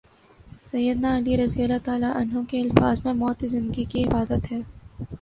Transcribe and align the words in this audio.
سید 0.69 0.97
نا 1.03 1.11
علیؓ 1.17 1.37
کے 2.49 2.61
الفاظ 2.61 3.05
میں 3.05 3.13
موت 3.21 3.45
زندگی 3.51 3.83
کی 3.91 4.03
محافظ 4.11 4.51
ہے۔ 4.51 4.59